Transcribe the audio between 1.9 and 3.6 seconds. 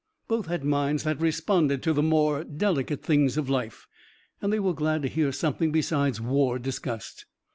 the more delicate things of